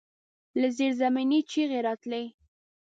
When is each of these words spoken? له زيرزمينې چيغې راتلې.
له 0.59 0.67
زيرزمينې 0.77 1.39
چيغې 1.51 1.79
راتلې. 1.87 2.25